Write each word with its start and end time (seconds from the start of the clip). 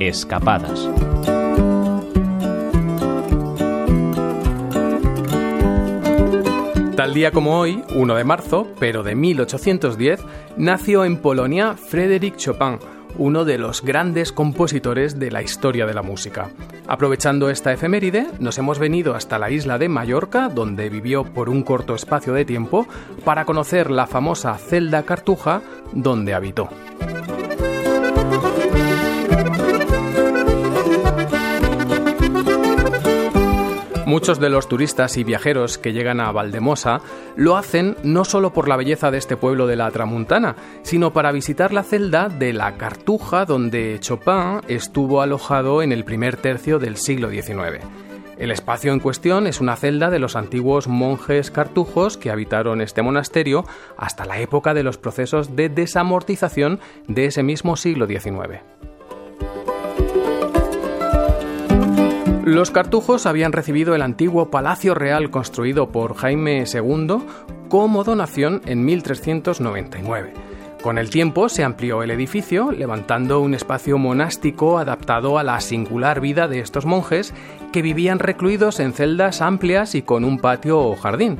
Escapadas. 0.00 0.88
Tal 6.94 7.14
día 7.14 7.32
como 7.32 7.58
hoy, 7.58 7.82
1 7.94 8.14
de 8.14 8.24
marzo, 8.24 8.68
pero 8.78 9.02
de 9.02 9.16
1810, 9.16 10.20
nació 10.56 11.04
en 11.04 11.16
Polonia 11.16 11.74
Frédéric 11.74 12.36
Chopin, 12.36 12.78
uno 13.16 13.44
de 13.44 13.58
los 13.58 13.82
grandes 13.82 14.30
compositores 14.30 15.18
de 15.18 15.32
la 15.32 15.42
historia 15.42 15.84
de 15.84 15.94
la 15.94 16.02
música. 16.02 16.50
Aprovechando 16.86 17.50
esta 17.50 17.72
efeméride, 17.72 18.28
nos 18.38 18.56
hemos 18.58 18.78
venido 18.78 19.16
hasta 19.16 19.38
la 19.38 19.50
isla 19.50 19.78
de 19.78 19.88
Mallorca, 19.88 20.48
donde 20.48 20.90
vivió 20.90 21.24
por 21.24 21.48
un 21.48 21.62
corto 21.64 21.96
espacio 21.96 22.34
de 22.34 22.44
tiempo, 22.44 22.86
para 23.24 23.44
conocer 23.44 23.90
la 23.90 24.06
famosa 24.06 24.56
celda 24.58 25.02
Cartuja, 25.02 25.62
donde 25.92 26.34
habitó. 26.34 26.68
Muchos 34.08 34.40
de 34.40 34.48
los 34.48 34.70
turistas 34.70 35.18
y 35.18 35.22
viajeros 35.22 35.76
que 35.76 35.92
llegan 35.92 36.18
a 36.20 36.32
Valdemosa 36.32 37.02
lo 37.36 37.58
hacen 37.58 37.94
no 38.02 38.24
solo 38.24 38.54
por 38.54 38.66
la 38.66 38.78
belleza 38.78 39.10
de 39.10 39.18
este 39.18 39.36
pueblo 39.36 39.66
de 39.66 39.76
la 39.76 39.90
Tramuntana, 39.90 40.56
sino 40.80 41.12
para 41.12 41.30
visitar 41.30 41.74
la 41.74 41.82
celda 41.82 42.30
de 42.30 42.54
la 42.54 42.78
Cartuja 42.78 43.44
donde 43.44 43.98
Chopin 44.00 44.62
estuvo 44.66 45.20
alojado 45.20 45.82
en 45.82 45.92
el 45.92 46.06
primer 46.06 46.38
tercio 46.38 46.78
del 46.78 46.96
siglo 46.96 47.28
XIX. 47.28 47.84
El 48.38 48.50
espacio 48.50 48.94
en 48.94 49.00
cuestión 49.00 49.46
es 49.46 49.60
una 49.60 49.76
celda 49.76 50.08
de 50.08 50.20
los 50.20 50.36
antiguos 50.36 50.88
monjes 50.88 51.50
cartujos 51.50 52.16
que 52.16 52.30
habitaron 52.30 52.80
este 52.80 53.02
monasterio 53.02 53.66
hasta 53.98 54.24
la 54.24 54.40
época 54.40 54.72
de 54.72 54.84
los 54.84 54.96
procesos 54.96 55.54
de 55.54 55.68
desamortización 55.68 56.80
de 57.08 57.26
ese 57.26 57.42
mismo 57.42 57.76
siglo 57.76 58.06
XIX. 58.06 58.62
Los 62.48 62.70
cartujos 62.70 63.26
habían 63.26 63.52
recibido 63.52 63.94
el 63.94 64.00
antiguo 64.00 64.50
palacio 64.50 64.94
real 64.94 65.30
construido 65.30 65.92
por 65.92 66.16
Jaime 66.16 66.64
II 66.64 67.18
como 67.68 68.04
donación 68.04 68.62
en 68.64 68.86
1399. 68.86 70.32
Con 70.82 70.96
el 70.96 71.10
tiempo 71.10 71.50
se 71.50 71.62
amplió 71.62 72.02
el 72.02 72.10
edificio, 72.10 72.72
levantando 72.72 73.40
un 73.40 73.52
espacio 73.52 73.98
monástico 73.98 74.78
adaptado 74.78 75.38
a 75.38 75.42
la 75.42 75.60
singular 75.60 76.22
vida 76.22 76.48
de 76.48 76.60
estos 76.60 76.86
monjes 76.86 77.34
que 77.70 77.82
vivían 77.82 78.18
recluidos 78.18 78.80
en 78.80 78.94
celdas 78.94 79.42
amplias 79.42 79.94
y 79.94 80.00
con 80.00 80.24
un 80.24 80.38
patio 80.38 80.78
o 80.80 80.96
jardín. 80.96 81.36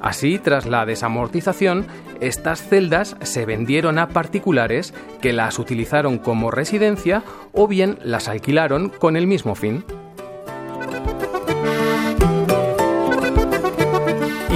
Así, 0.00 0.40
tras 0.40 0.66
la 0.66 0.84
desamortización, 0.86 1.86
estas 2.20 2.66
celdas 2.68 3.16
se 3.22 3.46
vendieron 3.46 3.96
a 4.00 4.08
particulares 4.08 4.92
que 5.20 5.32
las 5.32 5.60
utilizaron 5.60 6.18
como 6.18 6.50
residencia 6.50 7.22
o 7.52 7.68
bien 7.68 8.00
las 8.02 8.26
alquilaron 8.26 8.88
con 8.88 9.16
el 9.16 9.28
mismo 9.28 9.54
fin. 9.54 9.84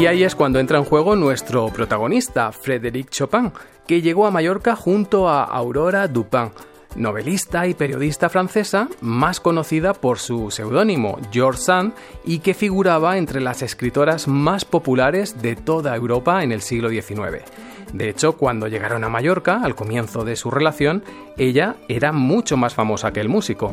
Y 0.02 0.06
ahí 0.08 0.24
es 0.24 0.34
cuando 0.34 0.58
entra 0.58 0.78
en 0.78 0.84
juego 0.84 1.14
nuestro 1.14 1.68
protagonista, 1.68 2.50
Frédéric 2.50 3.08
Chopin, 3.10 3.52
que 3.86 4.02
llegó 4.02 4.26
a 4.26 4.32
Mallorca 4.32 4.74
junto 4.74 5.28
a 5.28 5.44
Aurora 5.44 6.08
Dupin, 6.08 6.50
novelista 6.96 7.68
y 7.68 7.74
periodista 7.74 8.28
francesa, 8.28 8.88
más 9.00 9.38
conocida 9.38 9.94
por 9.94 10.18
su 10.18 10.50
seudónimo 10.50 11.20
George 11.30 11.60
Sand 11.60 11.94
y 12.24 12.40
que 12.40 12.52
figuraba 12.52 13.16
entre 13.16 13.40
las 13.40 13.62
escritoras 13.62 14.26
más 14.26 14.64
populares 14.64 15.40
de 15.40 15.54
toda 15.54 15.94
Europa 15.94 16.42
en 16.42 16.50
el 16.50 16.62
siglo 16.62 16.88
XIX. 16.88 17.44
De 17.92 18.08
hecho, 18.08 18.32
cuando 18.32 18.66
llegaron 18.66 19.04
a 19.04 19.08
Mallorca, 19.08 19.60
al 19.62 19.76
comienzo 19.76 20.24
de 20.24 20.34
su 20.34 20.50
relación, 20.50 21.04
ella 21.38 21.76
era 21.86 22.10
mucho 22.10 22.56
más 22.56 22.74
famosa 22.74 23.12
que 23.12 23.20
el 23.20 23.28
músico. 23.28 23.72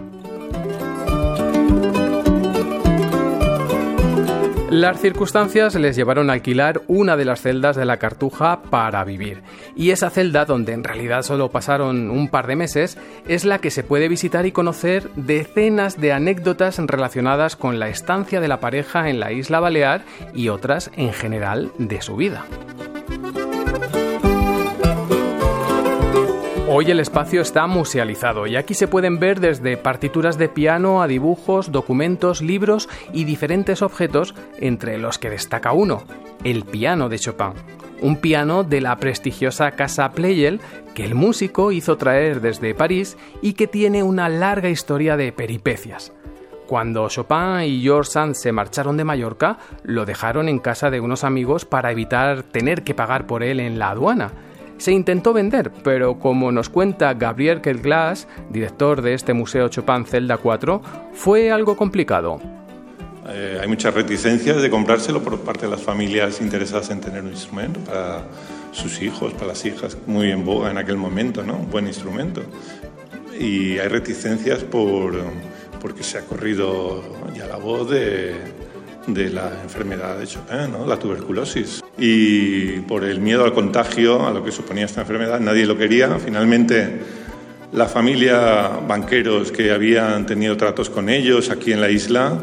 Las 4.80 5.02
circunstancias 5.02 5.76
les 5.76 5.98
llevaron 5.98 6.30
a 6.30 6.34
alquilar 6.34 6.84
una 6.88 7.18
de 7.18 7.26
las 7.26 7.42
celdas 7.42 7.76
de 7.76 7.84
la 7.84 7.98
Cartuja 7.98 8.62
para 8.70 9.04
vivir. 9.04 9.44
Y 9.76 9.92
esa 9.92 10.10
celda, 10.10 10.46
donde 10.46 10.72
en 10.72 10.86
realidad 10.86 11.24
solo 11.24 11.52
pasaron 11.52 12.10
un 12.10 12.30
par 12.30 12.48
de 12.48 12.56
meses, 12.56 12.98
es 13.28 13.44
la 13.44 13.60
que 13.60 13.72
se 13.72 13.84
puede 13.84 14.08
visitar 14.08 14.46
y 14.46 14.54
conocer 14.54 15.10
decenas 15.18 16.00
de 16.00 16.14
anécdotas 16.14 16.78
relacionadas 16.78 17.58
con 17.58 17.78
la 17.78 17.90
estancia 17.90 18.40
de 18.40 18.48
la 18.48 18.62
pareja 18.62 19.10
en 19.10 19.20
la 19.20 19.34
isla 19.34 19.60
Balear 19.60 20.06
y 20.34 20.48
otras 20.48 20.92
en 20.96 21.12
general 21.12 21.74
de 21.78 22.02
su 22.02 22.16
vida. 22.16 22.46
Hoy 26.72 26.92
el 26.92 27.00
espacio 27.00 27.42
está 27.42 27.66
musealizado 27.66 28.46
y 28.46 28.56
aquí 28.56 28.76
se 28.76 28.88
pueden 28.88 29.18
ver 29.18 29.40
desde 29.40 29.76
partituras 29.76 30.38
de 30.38 30.50
piano 30.50 31.02
a 31.02 31.08
dibujos, 31.08 31.72
documentos, 31.72 32.44
libros 32.44 32.90
y 33.12 33.24
diferentes 33.24 33.82
objetos, 33.82 34.36
entre 34.60 35.00
los 35.00 35.18
que 35.18 35.32
destaca 35.32 35.72
uno, 35.72 36.04
el 36.44 36.66
piano 36.66 37.10
de 37.10 37.18
Chopin. 37.18 37.54
Un 38.04 38.18
piano 38.18 38.64
de 38.64 38.82
la 38.82 38.96
prestigiosa 38.98 39.72
casa 39.72 40.12
Pleyel 40.12 40.62
que 40.94 41.06
el 41.06 41.16
músico 41.16 41.72
hizo 41.72 41.98
traer 41.98 42.40
desde 42.40 42.76
París 42.76 43.18
y 43.42 43.54
que 43.54 43.66
tiene 43.66 44.04
una 44.04 44.30
larga 44.30 44.70
historia 44.70 45.18
de 45.18 45.32
peripecias. 45.32 46.14
Cuando 46.68 47.10
Chopin 47.10 47.64
y 47.66 47.82
George 47.82 48.12
Sand 48.12 48.36
se 48.36 48.52
marcharon 48.52 48.96
de 48.96 49.06
Mallorca, 49.06 49.58
lo 49.82 50.06
dejaron 50.06 50.48
en 50.48 50.60
casa 50.60 50.92
de 50.92 51.00
unos 51.00 51.24
amigos 51.24 51.66
para 51.66 51.92
evitar 51.92 52.44
tener 52.44 52.84
que 52.84 52.94
pagar 52.94 53.26
por 53.26 53.42
él 53.42 53.60
en 53.60 53.80
la 53.80 53.90
aduana 53.90 54.34
se 54.80 54.92
intentó 54.92 55.34
vender, 55.34 55.72
pero 55.84 56.18
como 56.18 56.52
nos 56.52 56.70
cuenta 56.70 57.14
Gabriel 57.14 57.62
Kelglas, 57.62 58.28
director 58.50 59.02
de 59.02 59.14
este 59.14 59.34
Museo 59.34 59.68
Chopin 59.68 60.06
Celda 60.06 60.38
4, 60.38 60.82
fue 61.14 61.52
algo 61.52 61.78
complicado. 61.78 62.42
Eh, 63.28 63.60
hay 63.62 63.68
muchas 63.68 63.94
reticencias 63.94 64.62
de 64.62 64.70
comprárselo 64.70 65.22
por 65.22 65.40
parte 65.42 65.66
de 65.66 65.72
las 65.72 65.84
familias 65.84 66.42
interesadas 66.42 66.90
en 66.90 67.02
tener 67.02 67.22
un 67.22 67.30
instrumento 67.30 67.80
para 67.82 68.24
sus 68.72 69.02
hijos, 69.02 69.34
para 69.34 69.48
las 69.48 69.66
hijas, 69.66 69.98
muy 70.08 70.32
en 70.32 70.46
boga 70.46 70.72
en 70.72 70.78
aquel 70.78 70.98
momento, 70.98 71.44
¿no? 71.44 71.58
Un 71.58 71.70
buen 71.70 71.86
instrumento. 71.86 72.42
Y 73.38 73.78
hay 73.78 73.88
reticencias 73.88 74.64
por, 74.64 75.14
porque 75.82 76.04
se 76.04 76.18
ha 76.18 76.22
corrido 76.22 77.04
ya 77.36 77.46
la 77.46 77.58
voz 77.58 77.90
de, 77.90 78.36
de 79.08 79.30
la 79.30 79.52
enfermedad 79.62 80.18
de 80.18 80.26
Chopin, 80.26 80.72
¿no? 80.72 80.86
la 80.86 80.98
tuberculosis. 80.98 81.82
Y 81.98 82.80
por 82.82 83.04
el 83.04 83.20
miedo 83.20 83.44
al 83.44 83.54
contagio, 83.54 84.26
a 84.26 84.32
lo 84.32 84.44
que 84.44 84.52
suponía 84.52 84.86
esta 84.86 85.02
enfermedad, 85.02 85.40
nadie 85.40 85.66
lo 85.66 85.78
quería. 85.78 86.18
Finalmente, 86.20 87.00
la 87.74 87.88
familia 87.88 88.70
banqueros 88.88 89.52
que 89.52 89.72
habían 89.72 90.26
tenido 90.26 90.56
tratos 90.56 90.90
con 90.90 91.10
ellos 91.10 91.50
aquí 91.50 91.74
en 91.74 91.82
la 91.82 91.90
isla, 91.90 92.38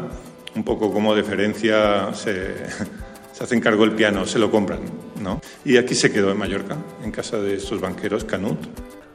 un 0.55 0.63
poco 0.63 0.93
como 0.93 1.15
deferencia, 1.15 2.13
se, 2.13 2.53
se 3.33 3.43
hacen 3.43 3.59
cargo 3.59 3.83
el 3.83 3.91
piano, 3.91 4.25
se 4.25 4.39
lo 4.39 4.51
compran. 4.51 4.81
¿no? 5.21 5.41
Y 5.65 5.77
aquí 5.77 5.95
se 5.95 6.11
quedó 6.11 6.31
en 6.31 6.37
Mallorca, 6.37 6.77
en 7.03 7.11
casa 7.11 7.39
de 7.39 7.55
estos 7.55 7.81
banqueros, 7.81 8.23
Canut. 8.23 8.59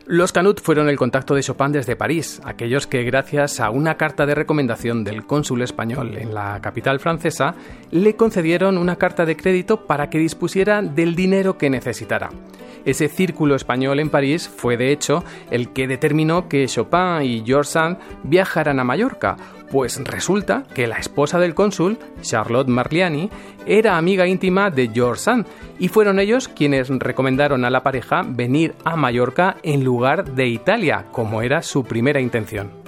Los 0.06 0.32
Canut 0.32 0.60
fueron 0.60 0.88
el 0.88 0.96
contacto 0.96 1.36
de 1.36 1.42
Chopin 1.42 1.70
desde 1.70 1.94
París, 1.94 2.40
aquellos 2.44 2.88
que 2.88 3.04
gracias 3.04 3.60
a 3.60 3.70
una 3.70 3.96
carta 3.96 4.26
de 4.26 4.34
recomendación 4.34 5.04
del 5.04 5.24
cónsul 5.24 5.62
español 5.62 6.16
en 6.18 6.34
la 6.34 6.60
capital 6.60 6.98
francesa, 6.98 7.54
le 7.92 8.16
concedieron 8.16 8.78
una 8.78 8.96
carta 8.96 9.24
de 9.24 9.36
crédito 9.36 9.86
para 9.86 10.10
que 10.10 10.18
dispusiera 10.18 10.82
del 10.82 11.14
dinero 11.14 11.56
que 11.56 11.70
necesitara. 11.70 12.30
Ese 12.84 13.08
círculo 13.08 13.54
español 13.54 14.00
en 14.00 14.10
París 14.10 14.48
fue 14.48 14.76
de 14.76 14.90
hecho 14.90 15.22
el 15.52 15.72
que 15.72 15.86
determinó 15.86 16.48
que 16.48 16.66
Chopin 16.66 17.22
y 17.22 17.44
George 17.46 17.70
Sand 17.70 17.98
viajaran 18.24 18.80
a 18.80 18.84
Mallorca, 18.84 19.36
pues 19.72 19.98
resulta 20.04 20.64
que 20.74 20.86
la 20.86 20.98
esposa 20.98 21.40
del 21.40 21.54
cónsul, 21.54 21.98
Charlotte 22.20 22.68
Marliani, 22.68 23.30
era 23.64 23.96
amiga 23.96 24.26
íntima 24.26 24.70
de 24.70 24.90
George 24.92 25.22
Sand 25.22 25.46
y 25.78 25.88
fueron 25.88 26.20
ellos 26.20 26.48
quienes 26.48 26.90
recomendaron 26.90 27.64
a 27.64 27.70
la 27.70 27.82
pareja 27.82 28.22
venir 28.24 28.74
a 28.84 28.96
Mallorca 28.96 29.56
en 29.62 29.82
lugar 29.82 30.34
de 30.34 30.46
Italia, 30.46 31.06
como 31.10 31.40
era 31.40 31.62
su 31.62 31.84
primera 31.84 32.20
intención. 32.20 32.81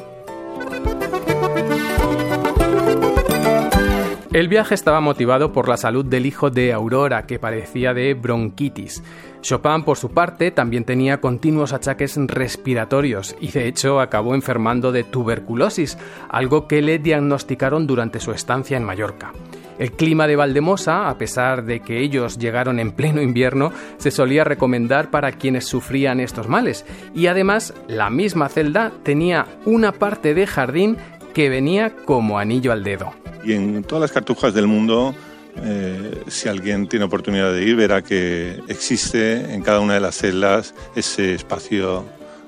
El 4.35 4.49
viaje 4.49 4.75
estaba 4.75 5.01
motivado 5.01 5.53
por 5.53 5.69
la 5.69 5.77
salud 5.77 6.05
del 6.05 6.27
hijo 6.27 6.51
de 6.51 6.73
Aurora, 6.73 7.25
que 7.25 7.39
padecía 7.39 7.95
de 7.95 8.15
bronquitis. 8.15 9.01
Chopin, 9.43 9.85
por 9.85 9.97
su 9.97 10.11
parte, 10.11 10.51
también 10.51 10.83
tenía 10.83 11.21
continuos 11.21 11.73
achaques 11.73 12.17
respiratorios 12.17 13.37
y 13.41 13.53
de 13.53 13.69
hecho 13.69 14.01
acabó 14.01 14.35
enfermando 14.35 14.91
de 14.91 15.05
tuberculosis, 15.05 15.97
algo 16.29 16.67
que 16.67 16.83
le 16.83 16.99
diagnosticaron 16.99 17.87
durante 17.87 18.19
su 18.19 18.33
estancia 18.33 18.77
en 18.77 18.83
Mallorca. 18.83 19.31
El 19.79 19.93
clima 19.93 20.27
de 20.27 20.35
Valdemosa, 20.35 21.09
a 21.09 21.17
pesar 21.17 21.65
de 21.65 21.79
que 21.79 22.01
ellos 22.01 22.37
llegaron 22.37 22.81
en 22.81 22.91
pleno 22.91 23.23
invierno, 23.23 23.71
se 23.99 24.11
solía 24.11 24.43
recomendar 24.43 25.13
para 25.13 25.31
quienes 25.31 25.65
sufrían 25.65 26.19
estos 26.19 26.49
males, 26.49 26.85
y 27.15 27.29
además 27.29 27.73
la 27.87 28.11
misma 28.11 28.49
celda 28.49 28.91
tenía 29.05 29.47
una 29.65 29.93
parte 29.93 30.35
de 30.35 30.49
jardín 30.49 30.97
que 31.35 31.49
venía 31.49 31.95
como 32.05 32.41
anillo 32.41 32.73
al 32.73 32.83
dedo. 32.83 33.24
Y 33.44 33.52
en 33.52 33.85
todas 33.85 34.00
las 34.00 34.12
cartujas 34.12 34.55
del 34.55 34.67
mundo, 34.67 35.14
eh, 35.62 36.23
si 36.29 36.49
alguien 36.49 36.88
tiene 36.88 37.05
oportunidad 37.05 37.52
de 37.52 37.62
ir, 37.64 37.76
verá 37.76 38.02
que 38.02 38.61
existe 38.69 39.52
en 39.55 39.62
cada 39.62 39.81
una 39.81 39.94
de 39.94 40.00
las 40.00 40.17
celdas 40.17 40.75
ese 40.96 41.35
espacio 41.35 42.05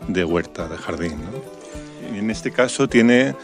de 0.08 0.24
huerta, 0.24 0.68
de 0.68 0.76
jardín. 0.76 1.18
Y 2.14 2.18
en 2.18 2.30
este 2.30 2.50
caso 2.50 2.88
tiene 2.88 3.34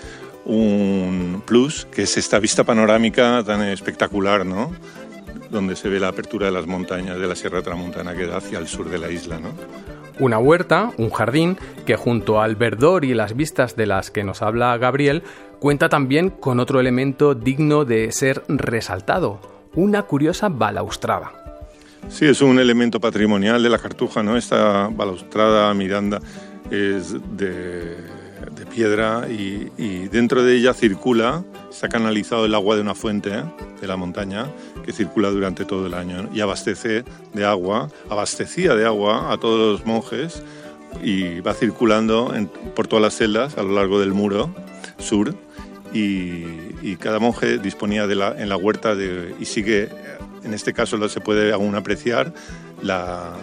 un 0.45 1.43
plus, 1.47 1.87
que 1.87 2.03
es 2.03 2.17
esta 2.17 2.39
vista 2.39 2.65
panorámica 2.65 3.43
tan 3.45 3.63
espectacular, 3.63 4.45
¿no? 4.45 4.73
Donde 5.51 5.77
se 5.77 5.89
ve 5.89 6.01
la 6.01 6.09
apertura 6.09 6.47
de 6.47 6.53
las 6.53 6.67
montañas 6.67 7.19
de 7.19 7.27
la 7.27 7.37
Sierra 7.37 7.63
Tramontana 7.63 8.15
que 8.15 8.27
da 8.27 8.39
hacia 8.39 8.59
el 8.59 8.67
sur 8.67 8.89
de 8.89 8.99
la 8.99 9.11
isla, 9.11 9.39
¿no? 9.39 9.51
Una 10.23 10.39
huerta, 10.39 10.93
un 10.99 11.11
jardín, 11.11 11.59
que 11.85 11.97
junto 11.97 12.41
al 12.41 12.55
verdor 12.55 13.05
y 13.05 13.13
las 13.13 13.35
vistas 13.35 13.75
de 13.75 13.87
las 13.87 14.13
que 14.13 14.23
nos 14.23 14.41
habla 14.41 14.79
Gabriel, 14.79 15.25
cuenta 15.59 15.89
también 15.89 16.31
con 16.31 16.61
otro 16.61 16.79
elemento 16.79 17.35
digno 17.35 17.85
de 17.85 18.13
ser 18.13 18.45
resaltado, 18.47 19.41
una 19.75 20.03
curiosa 20.03 20.49
balaustrada. 20.49 21.33
Sí, 22.09 22.27
es 22.27 22.41
un 22.41 22.61
elemento 22.61 23.01
patrimonial 23.01 23.65
de 23.65 23.69
la 23.69 23.79
Cartuja, 23.79 24.23
¿no? 24.23 24.37
Esta 24.37 24.87
balaustrada 24.93 25.75
Miranda 25.75 26.21
es 26.71 27.17
de, 27.37 27.97
piedra 28.71 29.29
y, 29.29 30.09
dentro 30.09 30.43
de 30.43 30.57
ella 30.57 30.75
circula, 30.75 31.45
se 31.71 31.87
ha 31.87 31.89
canalizado 31.89 32.47
el 32.47 32.55
agua 32.55 32.77
de 32.77 32.83
una 32.83 32.95
fuente 32.95 33.31
¿eh? 33.31 33.45
de 33.81 33.87
la 33.87 33.97
montaña 33.97 34.47
que 34.85 34.93
circula 34.93 35.31
durante 35.31 35.65
todo 35.65 35.87
el 35.87 35.95
año 35.95 36.29
y 36.35 36.41
abastece 36.41 37.05
de 37.33 37.45
agua, 37.45 37.89
abastecía 38.09 38.75
de 38.75 38.87
agua 38.87 39.33
a 39.33 39.39
todos 39.39 39.73
los 39.73 39.87
monjes 39.87 40.43
y 41.03 41.41
va 41.41 41.55
circulando 41.55 42.33
por 42.75 42.87
todas 42.87 43.03
las 43.03 43.17
celdas 43.17 43.57
a 43.57 43.63
lo 43.63 43.75
largo 43.75 44.01
del 44.01 44.13
muro 44.13 44.55
sur 44.99 45.35
y, 45.93 46.97
cada 46.97 47.19
monje 47.19 47.59
disponía 47.59 48.07
de 48.07 48.15
la, 48.15 48.41
en 48.41 48.49
la 48.49 48.57
huerta 48.57 48.95
de, 48.95 49.35
y 49.41 49.45
sigue 49.45 49.89
en 50.45 50.55
este 50.55 50.73
caso 50.73 51.09
se 51.09 51.21
puede 51.21 51.53
aún 51.53 51.75
apreciar 51.75 52.33
la, 52.83 53.35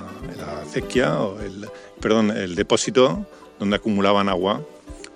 acequia, 0.62 1.20
o 1.20 1.40
el, 1.40 1.68
perdón, 2.00 2.32
el 2.32 2.56
depósito 2.56 3.26
donde 3.58 3.78
acumulaban 3.78 4.30
agua 4.30 4.62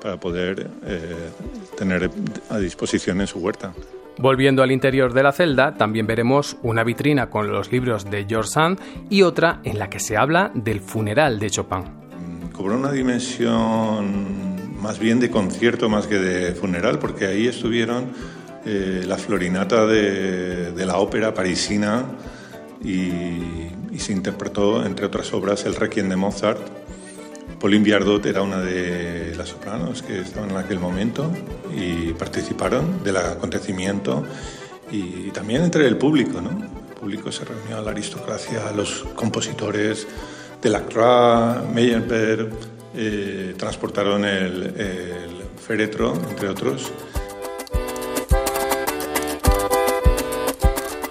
para 0.04 0.20
poder 0.20 0.70
eh, 0.86 1.16
tener 1.78 2.12
a 2.50 2.58
disposición 2.60 3.22
en 3.22 3.28
su 3.28 3.40
huerta. 3.40 3.74
Volviendo 4.18 4.62
al 4.62 4.72
interior 4.72 5.14
de 5.14 5.24
la 5.24 5.32
celda, 5.32 5.76
también 5.76 6.06
veremos 6.06 6.58
una 6.62 6.84
vitrina 6.84 7.30
con 7.30 7.52
los 7.52 7.72
libros 7.72 8.12
de 8.12 8.26
George 8.30 8.52
Sand 8.52 8.80
y 9.10 9.24
otra 9.24 9.62
en 9.64 9.80
la 9.80 9.90
que 9.90 10.00
se 10.00 10.18
habla 10.18 10.52
del 10.54 10.82
funeral 10.82 11.40
de 11.40 11.50
Chopin. 11.50 11.80
Mm, 11.80 12.52
cobró 12.52 12.78
una 12.78 12.92
dimensión 12.92 14.54
más 14.84 15.00
bien 15.00 15.22
de 15.22 15.32
concierto 15.32 15.88
más 15.88 16.06
que 16.06 16.20
de 16.20 16.54
funeral, 16.54 17.00
porque 17.00 17.26
ahí 17.26 17.48
estuvieron 17.48 18.12
eh, 18.66 19.04
la 19.08 19.18
florinata 19.18 19.88
de, 19.88 20.74
la 20.86 20.98
ópera 20.98 21.34
parisina 21.34 22.04
y, 22.84 23.98
se 23.98 24.12
interpretó, 24.12 24.86
entre 24.86 25.06
otras 25.06 25.32
obras, 25.34 25.66
el 25.66 25.76
Requiem 25.76 26.10
de 26.10 26.18
Mozart. 26.18 26.60
Pauline 27.62 27.86
Viardot 27.86 28.26
era 28.26 28.42
una 28.42 28.60
de 28.60 29.23
sopranos 29.45 30.01
que 30.01 30.22
estaban 30.22 30.51
en 30.51 30.57
aquel 30.57 30.80
momento 30.80 31.31
y 31.75 32.13
participaron 32.13 33.04
del 33.04 33.18
acontecimiento 33.18 34.24
y 34.92 35.31
también 35.31 35.63
entre 35.63 35.88
el 35.88 35.98
público, 35.98 36.42
¿no? 36.42 36.51
El 36.51 36.95
público 37.00 37.31
se 37.31 37.45
reunió 37.45 37.78
a 37.78 37.81
la 37.81 37.92
aristocracia, 37.92 38.68
a 38.68 38.72
los 38.72 39.06
compositores 39.16 40.07
de 40.62 40.69
Lacroix, 40.69 41.68
Meyerbeer, 41.74 42.50
eh, 42.95 43.56
transportaron 43.57 44.24
el, 44.24 44.63
el 44.78 45.44
féretro, 45.66 46.13
entre 46.30 46.48
otros, 46.48 46.92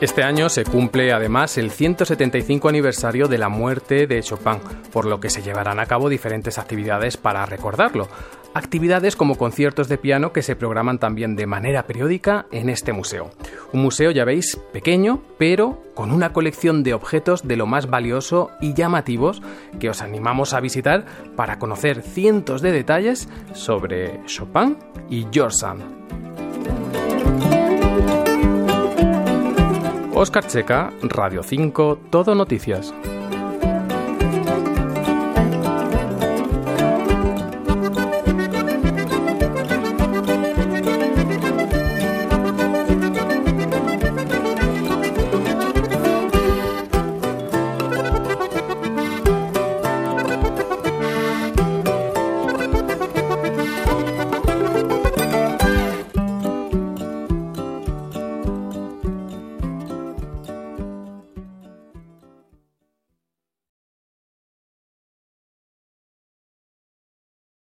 Este 0.02 0.24
año 0.24 0.48
se 0.48 0.64
cumple 0.64 1.12
además 1.12 1.56
el 1.58 1.70
175 1.70 2.68
aniversario 2.68 3.28
de 3.28 3.38
la 3.38 3.48
muerte 3.48 4.08
de 4.08 4.20
Chopin, 4.20 4.58
por 4.92 5.04
lo 5.04 5.20
que 5.20 5.30
se 5.30 5.42
llevarán 5.42 5.78
a 5.78 5.86
cabo 5.86 6.08
diferentes 6.08 6.58
actividades 6.58 7.16
para 7.16 7.46
recordarlo. 7.46 8.08
Actividades 8.52 9.14
como 9.14 9.38
conciertos 9.38 9.86
de 9.86 9.98
piano 9.98 10.32
que 10.32 10.42
se 10.42 10.56
programan 10.56 10.98
también 10.98 11.36
de 11.36 11.46
manera 11.46 11.84
periódica 11.84 12.46
en 12.50 12.68
este 12.68 12.92
museo. 12.92 13.30
Un 13.72 13.82
museo, 13.82 14.10
ya 14.10 14.24
veis, 14.24 14.58
pequeño, 14.72 15.22
pero 15.38 15.80
con 15.94 16.10
una 16.10 16.32
colección 16.32 16.82
de 16.82 16.94
objetos 16.94 17.46
de 17.46 17.56
lo 17.56 17.66
más 17.68 17.88
valioso 17.88 18.50
y 18.60 18.74
llamativos 18.74 19.40
que 19.78 19.88
os 19.88 20.02
animamos 20.02 20.52
a 20.52 20.58
visitar 20.58 21.06
para 21.36 21.60
conocer 21.60 22.02
cientos 22.02 22.60
de 22.60 22.72
detalles 22.72 23.28
sobre 23.54 24.20
Chopin 24.26 24.76
y 25.08 25.28
George. 25.30 25.64
Oscar 30.22 30.46
Checa, 30.46 30.92
Radio 31.02 31.42
5, 31.42 31.98
Todo 32.08 32.36
Noticias. 32.36 32.94